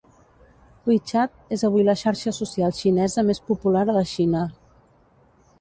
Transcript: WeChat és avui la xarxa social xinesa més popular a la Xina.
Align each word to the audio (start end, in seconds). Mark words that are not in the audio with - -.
WeChat 0.91 1.35
és 1.57 1.65
avui 1.69 1.85
la 1.89 1.95
xarxa 2.03 2.35
social 2.37 2.75
xinesa 2.81 3.27
més 3.31 3.45
popular 3.51 3.87
a 3.89 3.97
la 4.01 4.07
Xina. 4.17 4.43